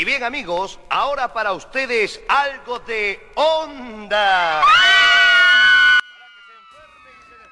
[0.00, 4.62] Y bien amigos, ahora para ustedes algo de onda.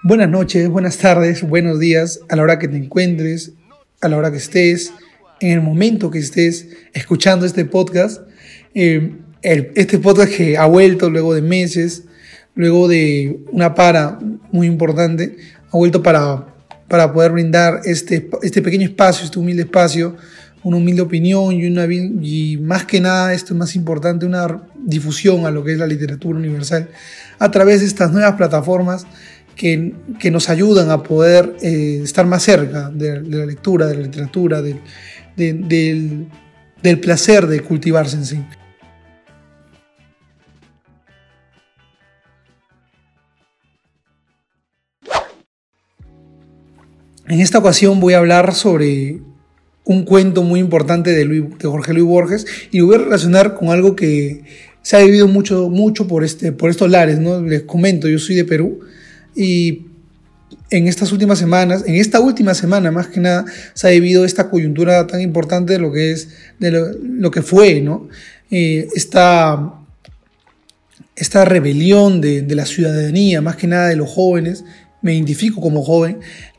[0.03, 3.53] Buenas noches, buenas tardes, buenos días, a la hora que te encuentres,
[4.01, 4.95] a la hora que estés,
[5.41, 8.23] en el momento que estés escuchando este podcast.
[8.75, 9.13] Eh,
[9.43, 12.05] este podcast que ha vuelto luego de meses,
[12.55, 14.19] luego de una para
[14.53, 15.37] muy importante,
[15.71, 16.47] ha vuelto para,
[16.89, 20.17] para poder brindar este, este pequeño espacio, este humilde espacio
[20.69, 25.47] una humilde opinión y, una, y más que nada, esto es más importante, una difusión
[25.47, 26.91] a lo que es la literatura universal
[27.39, 29.07] a través de estas nuevas plataformas
[29.57, 34.03] que, que nos ayudan a poder eh, estar más cerca de, la lectura, de la
[34.03, 34.83] literatura, del,
[35.37, 38.45] del placer de cultivarse en sí.
[47.27, 49.21] En esta ocasión voy a hablar sobre
[49.89, 53.97] un cuento muy importante de, Jorge Luis Borges y lo voy a relacionar con algo
[53.97, 54.43] que
[54.83, 57.19] se ha vivido mucho, mucho por, este, por estos lares.
[57.19, 57.41] ¿no?
[57.41, 58.81] Les comento, yo soy de Perú
[59.35, 59.87] y
[60.69, 64.51] en estas últimas semanas, en esta última semana más que nada, se ha vivido esta
[64.51, 68.09] coyuntura tan importante de lo que es, de lo, que fue, ¿no?
[68.51, 69.73] Eh, esta,
[71.17, 74.65] esta rebelión de la ciudadanía, más que nada de los jóvenes,
[75.01, 76.19] me identifico como joven,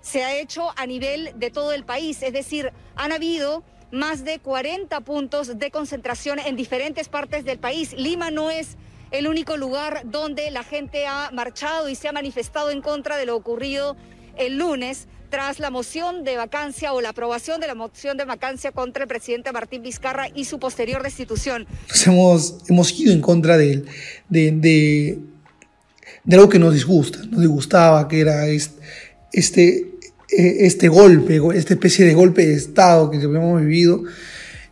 [0.09, 4.39] se ha hecho a nivel de todo el país, es decir, han habido más de
[4.39, 7.93] 40 puntos de concentración en diferentes partes del país.
[7.93, 8.77] Lima no es
[9.11, 13.25] el único lugar donde la gente ha marchado y se ha manifestado en contra de
[13.25, 13.95] lo ocurrido
[14.37, 18.71] el lunes tras la moción de vacancia o la aprobación de la moción de vacancia
[18.71, 21.67] contra el presidente Martín Vizcarra y su posterior destitución.
[21.87, 23.85] Nos hemos, hemos ido en contra de,
[24.27, 29.98] de, de, algo que nos disgusta, nos disgustaba, que era este
[30.31, 34.03] este golpe, esta especie de golpe de Estado que hemos vivido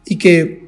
[0.06, 0.68] y que,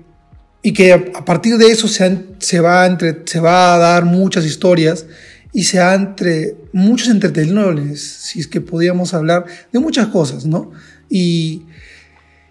[0.63, 4.45] y que a partir de eso se, se, va entre, se va a dar muchas
[4.45, 5.05] historias
[5.53, 10.71] y se ha entre muchos entretenedores, si es que podíamos hablar de muchas cosas, ¿no?
[11.09, 11.63] Y,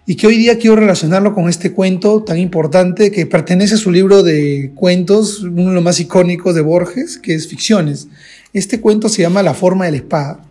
[0.05, 3.91] y que hoy día quiero relacionarlo con este cuento tan importante que pertenece a su
[3.91, 8.07] libro de cuentos, uno de los más icónicos de Borges, que es Ficciones.
[8.51, 10.48] Este cuento se llama La forma de la espada.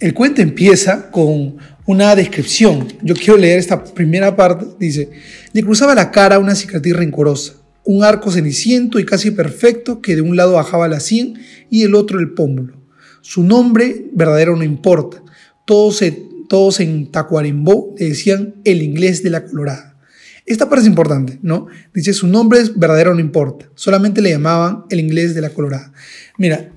[0.00, 2.88] El cuento empieza con una descripción.
[3.02, 4.66] Yo quiero leer esta primera parte.
[4.78, 5.10] Dice,
[5.52, 10.22] le cruzaba la cara una cicatriz rencorosa, un arco ceniciento y casi perfecto que de
[10.22, 11.34] un lado bajaba la sien
[11.68, 12.80] y del otro el pómulo.
[13.20, 15.22] Su nombre verdadero no importa.
[15.66, 16.02] Todos,
[16.48, 19.98] todos en Tacuarembó le decían el inglés de la Colorada.
[20.46, 21.66] Esta parte es importante, ¿no?
[21.92, 23.68] Dice, su nombre verdadero no importa.
[23.74, 25.92] Solamente le llamaban el inglés de la Colorada.
[26.38, 26.72] Mira,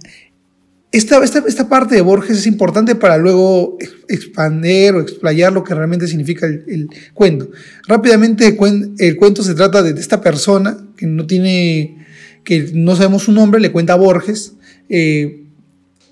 [0.93, 6.07] esta, esta, parte de Borges es importante para luego expandir o explayar lo que realmente
[6.07, 7.49] significa el, cuento.
[7.87, 8.55] Rápidamente,
[8.99, 12.05] el, cuento se trata de, esta persona que no tiene,
[12.43, 14.53] que no sabemos su nombre, le cuenta a Borges
[14.87, 15.45] eh,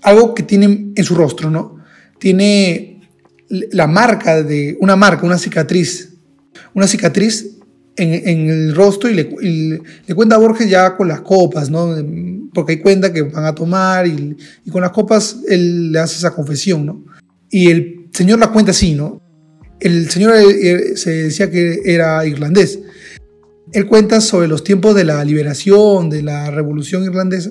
[0.02, 1.78] algo que tiene en su rostro, ¿no?
[2.18, 3.00] Tiene
[3.48, 6.14] la marca de, una marca, una cicatriz,
[6.74, 7.58] una cicatriz
[7.96, 11.94] en, el rostro y le, cuenta a Borges ya con las copas, ¿no?
[12.54, 14.36] Porque hay cuenta que van a tomar y,
[14.70, 17.04] con las copas él le hace esa confesión, ¿no?
[17.50, 19.20] Y el señor la cuenta así, ¿no?
[19.80, 20.44] El señor eh,
[20.92, 22.78] eh, se decía que era irlandés.
[23.72, 27.50] Él cuenta sobre los tiempos de la liberación, de la revolución irlandesa,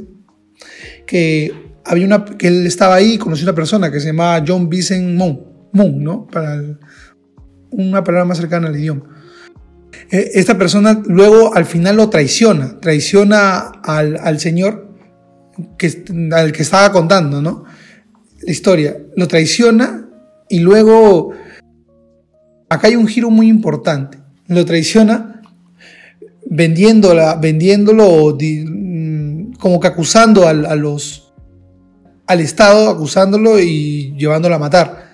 [1.05, 1.51] que
[1.83, 5.41] había una, que él estaba ahí, conoció una persona que se llamaba John Vincent Moon,
[5.73, 6.27] Moon ¿no?
[6.27, 6.61] Para
[7.71, 9.10] una palabra más cercana al idioma
[10.09, 14.89] esta persona luego al final lo traiciona, traiciona al, Señor
[15.77, 16.03] que,
[16.33, 17.65] al que estaba contando, ¿no?
[18.41, 20.09] La historia, lo traiciona
[20.49, 21.31] y luego
[22.69, 25.41] acá hay un giro muy importante, lo traiciona
[26.49, 31.33] vendiéndola, vendiéndolo mm, como que acusando al, a los,
[32.27, 35.05] al Estado, acusándolo y llevándolo a matar,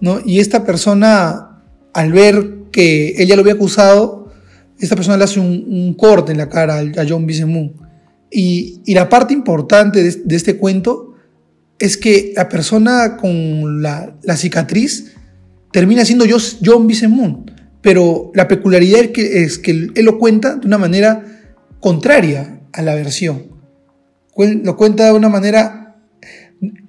[0.00, 0.18] ¿no?
[0.24, 1.62] Y esta persona,
[1.92, 4.30] al ver que ella lo había acusado,
[4.78, 7.72] esta persona le hace un, corte en la cara a John Moon.
[8.30, 11.14] Y, la parte importante de, este cuento
[11.78, 15.14] es que la persona con la, cicatriz
[15.72, 16.26] termina siendo
[16.62, 17.50] John Moon.
[17.80, 21.24] Pero la peculiaridad es que, él lo cuenta de una manera
[21.80, 23.46] contraria a la versión.
[24.36, 25.96] Lo cuenta de una manera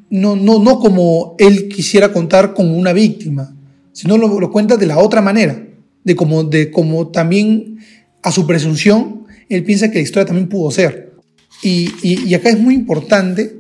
[0.09, 3.55] no como él quisiera contar como una víctima,
[3.93, 5.66] sino lo, lo cuenta de la otra manera
[6.07, 7.79] de como, de como también
[8.23, 11.13] a su presunción, él piensa que la historia también pudo ser.
[11.61, 13.59] Y, y, acá es muy importante,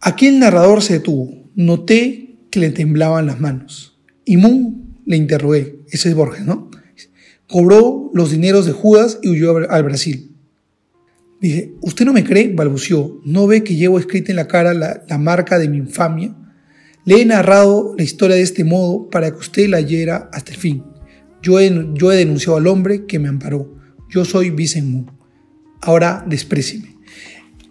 [0.00, 3.98] aquí el narrador se detuvo, noté que le temblaban las manos.
[4.24, 6.70] Y Moon le interrogué, ese es Borges, ¿no?
[7.46, 10.30] cobró los dineros de Judas y huyó al Brasil.
[11.40, 12.52] Dije, ¿usted no me cree?
[12.52, 13.20] balbució.
[13.24, 16.34] ¿No ve que llevo escrita en la cara la, marca de mi infamia?
[17.04, 20.58] Le he narrado la historia de este modo para que usted la leyera hasta el
[20.58, 20.84] fin.
[21.42, 23.74] Yo he, denunciado al hombre que me amparó.
[24.08, 25.08] Yo soy Vicent
[25.82, 26.96] Ahora desprécieme.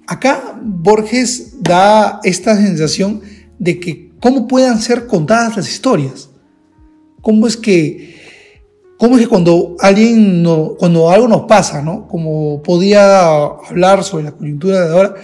[0.08, 3.22] Acá Borges da esta sensación
[3.60, 6.30] de que cómo puedan ser contadas las historias.
[7.22, 8.16] Cómo es que,
[8.98, 12.08] cómo es que cuando alguien no, cuando algo nos pasa, ¿no?
[12.08, 15.16] Como podía hablar sobre la coyuntura de ahora,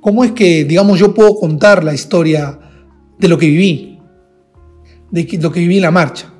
[0.00, 2.58] cómo es que, digamos, yo puedo contar la historia
[3.18, 3.98] de lo que viví,
[5.10, 6.35] de lo que viví en la marcha.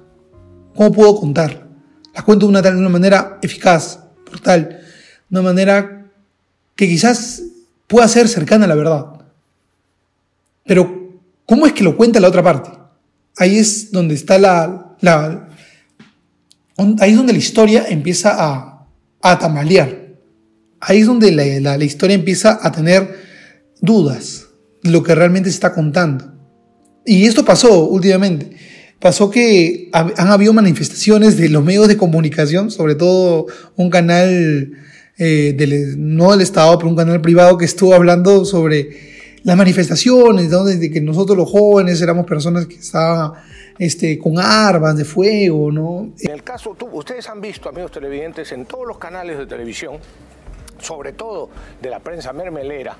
[0.76, 1.66] ¿Cómo puedo contarla?
[2.14, 3.98] La cuento de una, manera eficaz,
[4.30, 4.80] brutal,
[5.28, 6.06] de una manera
[6.74, 7.42] que quizás
[7.86, 9.06] pueda ser cercana a la verdad.
[10.64, 12.70] Pero, ¿cómo es que lo cuenta la otra parte?
[13.36, 14.96] Ahí es donde está la,
[17.00, 18.86] ahí es donde la historia empieza a,
[19.22, 20.06] a tambalear.
[20.80, 23.16] Ahí es donde la, la, historia empieza a tener
[23.80, 24.46] dudas
[24.82, 26.32] de lo que realmente se está contando.
[27.04, 28.56] Y esto pasó últimamente.
[29.00, 33.46] Pasó que han habido manifestaciones de los medios de comunicación, sobre todo
[33.76, 34.72] un canal,
[35.18, 40.64] eh, no del Estado, pero un canal privado que estuvo hablando sobre las manifestaciones, ¿no?
[40.64, 43.34] desde que nosotros los jóvenes éramos personas que estaban
[43.78, 46.10] este, con armas de fuego, ¿no?
[46.20, 49.98] En el caso, tú, ustedes han visto, amigos televidentes, en todos los canales de televisión,
[50.80, 51.50] sobre todo
[51.80, 52.96] de la prensa mermelera,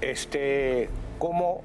[0.00, 0.88] este,
[1.18, 1.62] cómo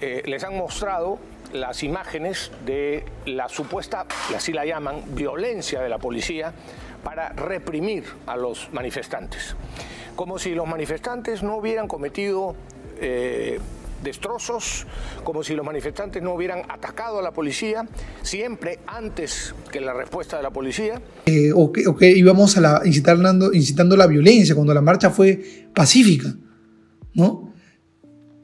[0.00, 1.18] eh, les han mostrado
[1.52, 6.52] las imágenes de la supuesta, y así la llaman, violencia de la policía
[7.02, 9.56] para reprimir a los manifestantes.
[10.16, 12.54] Como si los manifestantes no hubieran cometido
[13.00, 13.58] eh,
[14.02, 14.86] destrozos,
[15.24, 17.86] como si los manifestantes no hubieran atacado a la policía,
[18.22, 21.00] siempre antes que la respuesta de la policía.
[21.26, 26.34] Eh, o, que, íbamos a la, incitando, incitando la violencia cuando la marcha fue pacífica,
[27.14, 27.52] ¿no?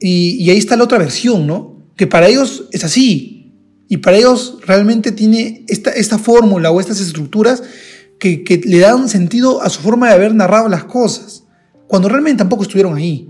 [0.01, 1.74] Y, ahí está la otra versión, ¿no?
[1.97, 3.53] Que para ellos es así.
[3.89, 7.63] Y para ellos realmente tiene esta, esta fórmula o estas estructuras
[8.19, 11.45] que, le dan sentido a su forma de haber narrado las cosas,
[11.87, 13.29] cuando realmente tampoco estuvieron ahí.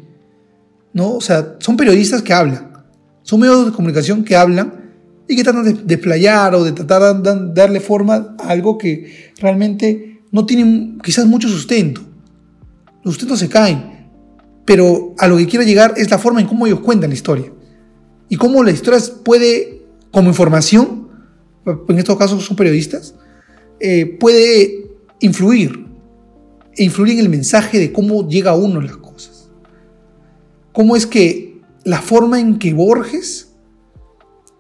[0.93, 1.15] ¿no?
[1.15, 2.85] O sea, son periodistas que hablan,
[3.23, 4.93] son medios de comunicación que hablan
[5.27, 10.23] y que tratan de desplayar o de tratar de darle forma a algo que realmente
[10.31, 12.03] no tiene quizás mucho sustento.
[13.03, 14.09] Los sustentos se caen,
[14.65, 17.51] pero a lo que quiero llegar es la forma en cómo ellos cuentan la historia
[18.35, 21.09] y cómo la historia puede, como información,
[21.89, 23.15] en estos casos son periodistas,
[23.79, 24.91] eh, puede
[25.21, 25.87] influir,
[26.75, 28.97] e influir en el mensaje de cómo llega a uno las
[30.73, 33.51] cómo es que la forma en que Borges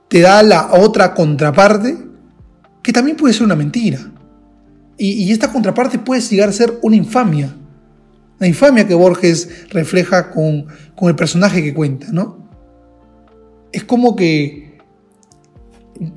[0.06, 1.98] te da la otra contraparte,
[2.80, 3.98] que también puede ser una mentira.
[4.96, 7.56] Y, esta contraparte puede llegar a ser una infamia.
[8.38, 10.66] La infamia que Borges refleja con,
[11.08, 12.43] el personaje que cuenta, ¿no?
[13.74, 14.78] Es como que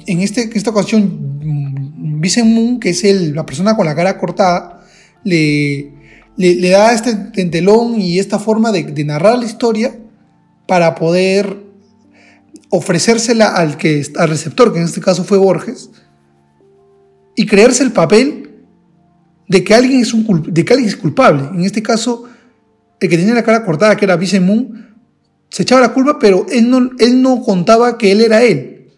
[0.06, 4.20] en, este, esta ocasión, mm, Vincent Moon, que es el, la persona con la cara
[4.20, 4.86] cortada,
[5.24, 5.92] le,
[6.38, 9.98] le, da este tentelón y esta forma de, narrar la historia
[10.68, 11.58] para poder
[12.70, 15.90] ofrecérsela al, que, al receptor, que en este caso fue Borges,
[17.36, 18.52] y creerse el papel
[19.48, 21.50] de que alguien es, un, de que alguien es culpable.
[21.56, 22.26] En este caso,
[23.00, 24.88] el que tenía la cara cortada, que era Vincent Moon,
[25.50, 28.92] se echaba la culpa, pero él no, él no contaba que él era él.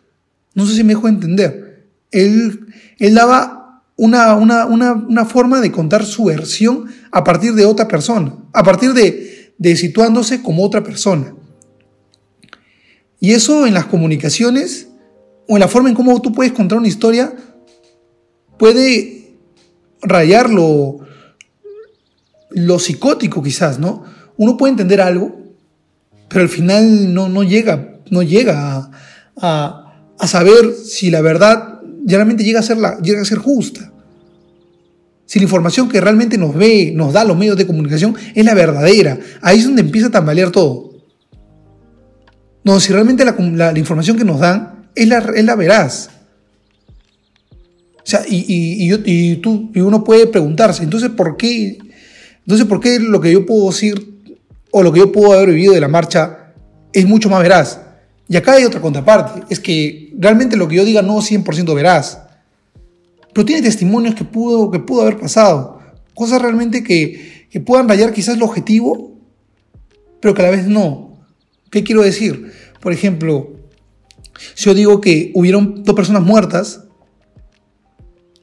[0.54, 1.88] No sé si me dejó entender.
[2.12, 8.34] Él, él daba una, una, forma de contar su versión a partir de otra persona,
[8.54, 11.34] a partir de, de situándose como otra persona.
[13.20, 14.88] Y eso en las comunicaciones
[15.48, 17.34] o en la forma en cómo tú puedes contar una historia
[18.60, 19.36] puede
[20.02, 21.00] rayar lo,
[22.80, 24.04] psicótico quizás, ¿no?
[24.38, 25.39] Uno puede entender algo,
[26.30, 28.90] pero al final no, no llega, no llega
[29.38, 33.92] a, a saber si la verdad realmente llega a ser, la, llega a ser justa.
[35.26, 38.54] Si la información que realmente nos ve, nos da los medios de comunicación es la
[38.54, 40.90] verdadera, ahí es donde empieza a tambalear todo.
[42.64, 46.10] No, si realmente la, información que nos dan es la, es la veraz.
[47.98, 51.78] O sea, y, y, y, tú, y uno puede preguntarse, entonces, ¿por qué?
[52.40, 54.09] Entonces, ¿por qué lo que yo puedo decir
[54.72, 56.54] o lo que yo puedo haber vivido de la marcha
[56.94, 57.82] es mucho más veraz?
[58.28, 61.74] Y acá hay otra contraparte, es que realmente lo que yo diga no es 100%
[61.74, 62.22] veraz,
[63.34, 65.80] pero tiene testimonios que pudo, que pudo haber pasado,
[66.14, 69.18] cosas realmente que, que puedan rayar quizás el objetivo,
[70.20, 71.18] pero que a la vez no.
[71.72, 72.52] ¿Qué quiero decir?
[72.80, 73.54] Por ejemplo,
[74.54, 76.84] si yo digo que hubieron dos personas muertas,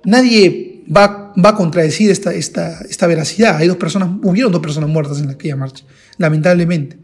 [0.05, 3.57] nadie va va a contradecir esta, esta, esta veracidad.
[3.57, 5.85] Hay dos personas, hubieron dos personas muertas en aquella marcha,
[6.19, 6.99] lamentablemente.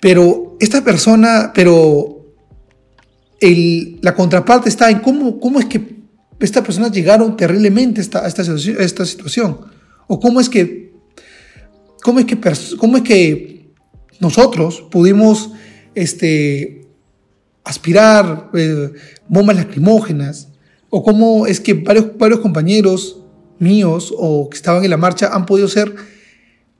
[0.00, 2.18] Pero esta persona, pero
[3.40, 5.98] la contraparte está en cómo, cómo es que
[6.40, 8.42] estas personas llegaron terriblemente a esta, esta,
[8.82, 9.60] esta situación.
[10.06, 10.92] O cómo es que,
[12.02, 12.38] cómo es que,
[12.78, 13.70] cómo es que
[14.20, 15.50] nosotros pudimos
[15.94, 16.86] este,
[17.64, 18.92] aspirar eh,
[19.28, 20.48] bombas lacrimógenas,
[20.90, 23.20] o cómo es que varios, varios compañeros
[23.58, 25.94] míos o que estaban en la marcha han podido ser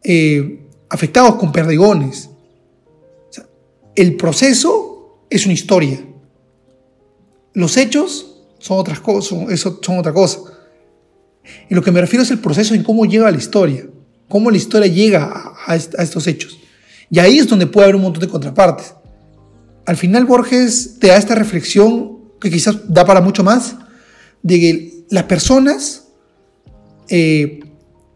[0.02, 2.30] eh, afectados con perdigones.
[3.94, 6.00] el proceso es una historia.
[7.54, 10.40] Los hechos son otras cosas, eso son otra cosa.
[11.68, 13.86] Y lo que me refiero es el proceso en cómo llega la historia,
[14.28, 16.58] cómo la historia llega a, a estos hechos.
[17.10, 18.94] Y ahí es donde puede haber un montón de contrapartes.
[19.86, 23.76] Al final Borges te da esta reflexión que quizás da para mucho más,
[24.42, 26.04] de que las personas
[27.08, 27.60] eh,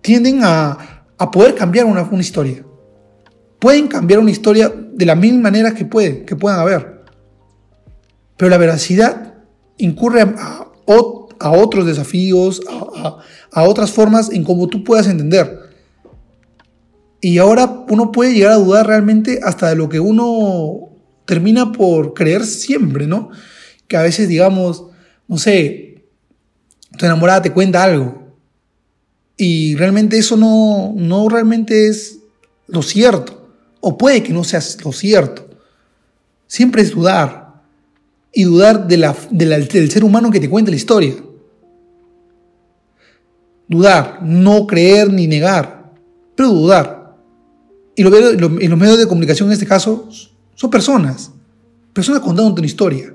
[0.01, 0.92] tienden a,
[1.31, 2.65] poder cambiar una, historia.
[3.59, 7.03] Pueden cambiar una historia de la mil maneras que, puede, que puedan haber.
[8.37, 9.35] Pero la veracidad
[9.79, 10.69] incurre a,
[11.39, 12.61] otros desafíos,
[13.53, 15.71] a, otras formas en cómo tú puedas entender.
[17.21, 20.91] Y ahora uno puede llegar a dudar realmente hasta de lo que uno
[21.25, 23.31] termina por creer siempre, ¿no?
[23.87, 24.87] Que a veces digamos,
[25.29, 26.05] no sé,
[26.99, 28.22] tu enamorada te cuenta algo
[29.45, 32.21] y realmente eso no, no realmente es
[32.69, 33.49] lo cierto,
[33.81, 35.51] o puede que no sea lo cierto.
[36.47, 37.61] Siempre es dudar,
[38.33, 41.17] y dudar de la, del ser humano que te cuenta la historia.
[43.67, 45.91] Dudar, no creer ni negar,
[46.37, 47.17] pero dudar.
[47.97, 48.17] Y, lo,
[48.61, 50.09] y los medios de comunicación en este caso
[50.55, 51.33] son personas,
[51.93, 53.13] personas contando una historia.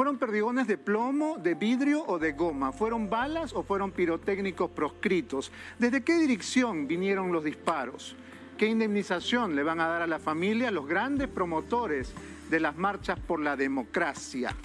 [0.00, 2.72] ¿Fueron perdigones de plomo, de vidrio o de goma?
[2.72, 5.52] ¿Fueron balas o fueron pirotécnicos proscritos?
[5.78, 8.16] ¿Desde qué dirección vinieron los disparos?
[8.56, 12.14] ¿Qué indemnización le van a dar a la familia los grandes promotores
[12.48, 14.56] de las marchas por la democracia?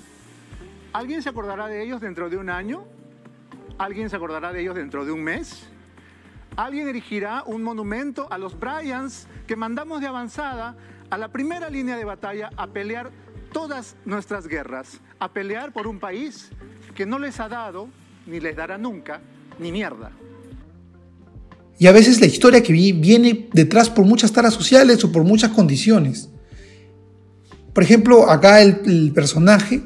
[0.93, 2.85] ¿Alguien se acordará de ellos dentro de un año?
[3.77, 5.67] ¿Alguien se acordará de ellos dentro de un mes?
[6.55, 10.77] ¿Alguien erigirá un monumento a los Bryans que mandamos de avanzada
[11.09, 13.11] a la primera línea de batalla a pelear
[13.51, 16.49] todas nuestras guerras a pelear por un país
[16.93, 17.89] que no les ha dado,
[18.25, 19.21] ni les dará nunca,
[19.59, 20.11] ni mierda.
[21.77, 25.51] Y a veces la historia que viene detrás por muchas taras sociales o por muchas
[25.51, 26.29] condiciones.
[27.73, 29.81] Por ejemplo, acá el, personaje,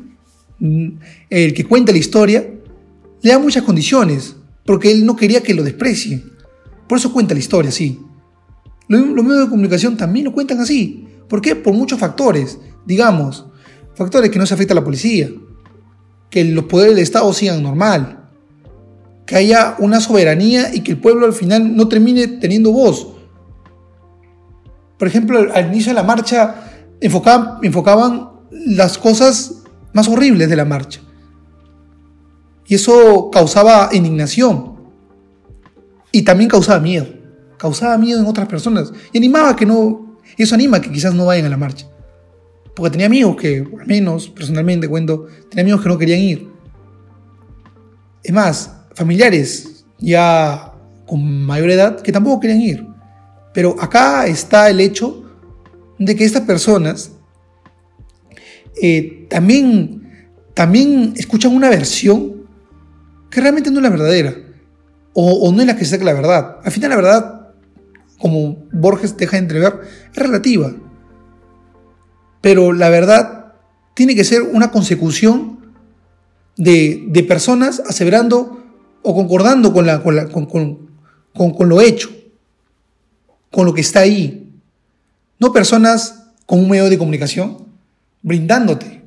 [0.59, 0.89] mm,
[1.31, 2.47] el que cuenta la historia,
[3.21, 6.23] le da muchas condiciones, porque él no quería que lo desprecie.
[6.87, 7.99] Por eso cuenta la historia así.
[8.87, 11.07] Los, los medios de comunicación también lo cuentan así.
[11.27, 11.55] ¿Por qué?
[11.55, 12.59] Por muchos factores.
[12.85, 13.48] Digamos,
[13.99, 15.29] Factores que no se afecta a la policía,
[16.29, 18.29] que los poderes del Estado sigan normal,
[19.25, 23.09] que haya una soberanía y que el pueblo al final no termine teniendo voz.
[24.97, 26.55] Por ejemplo, al inicio de la marcha
[27.01, 31.01] enfocaban, enfocaban las cosas más horribles de la marcha.
[32.67, 34.79] Y eso causaba indignación.
[36.13, 37.05] Y también causaba miedo.
[37.57, 38.93] Causaba miedo en otras personas.
[39.11, 40.15] Y animaba que no.
[40.37, 41.85] Eso anima que quizás no vayan a la marcha.
[42.75, 46.47] Porque tenía amigos que, al menos personalmente cuento, tenía amigos que no querían ir.
[48.23, 50.73] Es más, familiares ya
[51.05, 52.87] con mayor edad que tampoco querían ir.
[53.53, 55.23] Pero acá está el hecho
[55.97, 57.11] de que estas personas
[58.81, 62.47] eh, también, también escuchan una versión
[63.29, 64.35] que realmente no es la verdadera.
[65.13, 66.57] O, no es la que saca la verdad.
[66.63, 67.51] Al final la verdad,
[68.19, 70.73] como Borges deja de entrever, es relativa.
[72.41, 73.53] Pero la verdad
[73.93, 75.59] tiene que ser una consecución
[76.55, 78.63] de, personas aseverando
[79.01, 79.85] o concordando con,
[81.69, 82.09] lo hecho,
[83.51, 84.51] con lo que está ahí.
[85.39, 87.65] No personas con un medio de comunicación
[88.21, 88.99] brindándote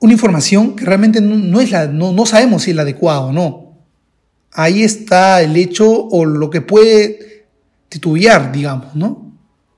[0.00, 3.76] una información que realmente no, es la, no, sabemos si es la adecuada o no.
[4.52, 7.46] Ahí está el hecho o lo que puede
[7.88, 9.30] titubear, digamos, ¿no?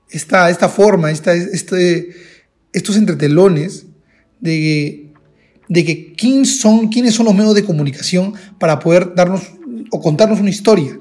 [0.09, 2.15] Esta, esta forma, esta, este,
[2.73, 3.85] estos entretelones
[4.39, 5.11] de,
[5.69, 9.43] de que quién son, quiénes son los medios de comunicación para poder darnos
[9.91, 10.99] o contarnos una historia.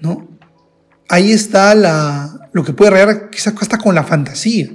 [0.00, 0.28] ¿No?
[1.08, 4.68] Ahí está la, lo que puede rayar quizás hasta con la fantasía.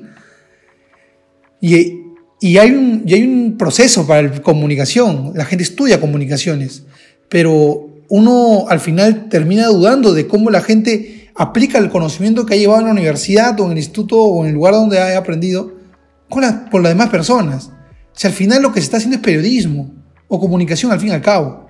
[1.62, 2.02] Y,
[2.42, 5.32] y, hay un, y hay un proceso para la comunicación.
[5.36, 6.84] La gente estudia comunicaciones,
[7.30, 12.58] pero uno al final termina dudando de cómo la gente aplica el conocimiento que ha
[12.58, 15.74] llevado en la universidad o en el instituto o en el lugar donde ha aprendido
[16.30, 17.72] con, la, las demás personas.
[18.14, 19.92] Si al final lo que se está haciendo es periodismo
[20.28, 21.68] o comunicación al fin y al cabo.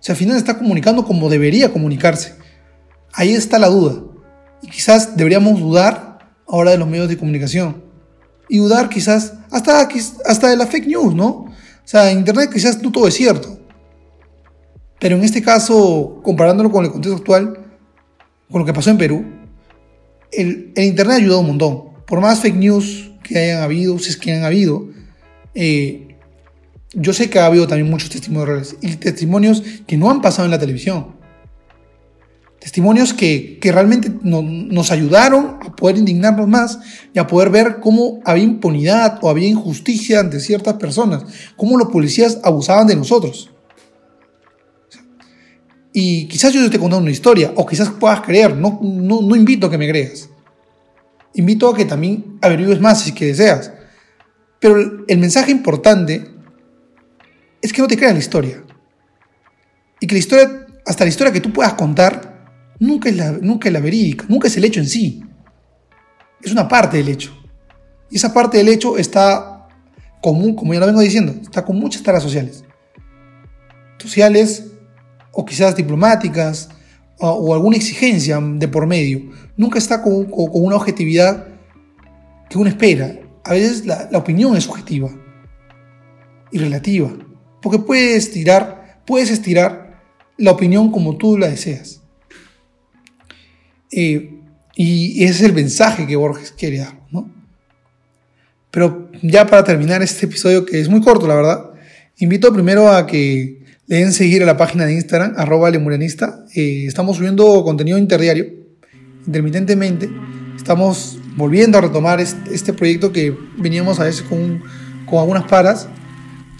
[0.00, 2.34] O sea, al final está comunicando como debería comunicarse.
[3.12, 4.02] Ahí está la duda.
[4.62, 6.18] Y quizás deberíamos dudar
[6.48, 7.84] ahora de los medios de comunicación.
[8.48, 9.88] Y dudar quizás hasta,
[10.24, 11.28] hasta de la fake news, ¿no?
[11.28, 11.52] O
[11.84, 13.58] sea, en Internet quizás no todo es cierto.
[14.98, 17.69] Pero en este caso, comparándolo con el contexto actual,
[18.50, 19.24] con lo que pasó en Perú,
[20.32, 21.90] el, Internet ha ayudado un montón.
[22.06, 24.88] Por más fake news que hayan habido, si es que han habido,
[25.54, 26.16] eh,
[26.92, 30.50] yo sé que ha habido también muchos testimonios y testimonios que no han pasado en
[30.50, 31.20] la televisión.
[32.58, 36.78] Testimonios que, realmente nos ayudaron a poder indignarnos más
[37.14, 41.24] y a poder ver cómo había impunidad o había injusticia ante ciertas personas,
[41.56, 43.50] cómo los policías abusaban de nosotros.
[45.92, 49.70] Y quizás yo te contando una historia, o quizás puedas creer, no, no, invito a
[49.70, 50.28] que me creas.
[51.34, 53.72] Invito a que también averigües más si que deseas.
[54.60, 54.76] Pero
[55.08, 56.30] el, mensaje importante
[57.60, 58.62] es que no te creas la historia.
[60.00, 62.46] Y que la historia, hasta la historia que tú puedas contar,
[62.78, 65.24] nunca es la, nunca es la verídica, nunca es el hecho en sí.
[66.40, 67.36] Es una parte del hecho.
[68.10, 69.68] Y esa parte del hecho está
[70.22, 72.64] común, como ya lo vengo diciendo, está con muchas taras sociales.
[73.98, 74.69] Sociales
[75.32, 76.68] o quizás diplomáticas
[77.18, 79.30] o, alguna exigencia de por medio.
[79.56, 81.46] Nunca está con, una objetividad
[82.48, 83.18] que uno espera.
[83.44, 85.10] A veces la, opinión es subjetiva
[86.50, 87.10] y relativa,
[87.62, 90.02] porque puedes estirar, puedes estirar
[90.36, 92.00] la opinión como tú la deseas.
[93.92, 94.40] Eh,
[94.74, 97.30] y ese es el mensaje que Borges quiere dar, ¿no?
[98.70, 101.70] Pero ya para terminar este episodio, que es muy corto, la verdad,
[102.18, 103.59] invito primero a que
[103.90, 106.44] Deben seguir a la página de Instagram, arroba lemurianista.
[106.54, 108.46] Eh, estamos subiendo contenido interdiario,
[109.26, 110.08] intermitentemente.
[110.56, 114.62] Estamos volviendo a retomar este, proyecto que veníamos a veces con,
[115.10, 115.88] algunas paras,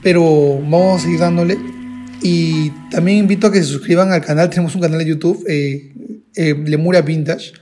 [0.03, 1.57] pero vamos a seguir dándole.
[2.21, 4.51] Y también invito a que se suscriban al canal.
[4.51, 5.93] Tenemos un canal de YouTube, eh,
[6.35, 7.53] eh, Lemuria Vintage.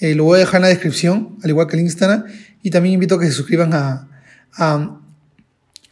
[0.00, 2.24] lo voy a dejar en la descripción, al igual que el Instagram.
[2.62, 5.01] Y también invito a que se suscriban a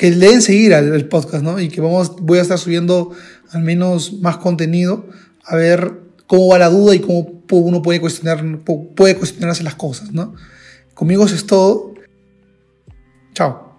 [0.00, 1.60] que le den seguir al, podcast, ¿no?
[1.60, 3.10] Y que vamos, voy a estar subiendo
[3.50, 5.04] al menos más contenido
[5.44, 5.92] a ver
[6.26, 8.42] cómo va la duda y cómo uno puede cuestionar,
[8.96, 10.34] puede cuestionarse las cosas, ¿no?
[10.94, 11.92] Conmigo es todo.
[13.34, 13.69] Chao.